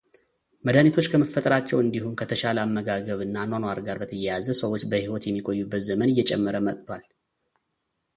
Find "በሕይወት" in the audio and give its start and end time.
4.93-5.27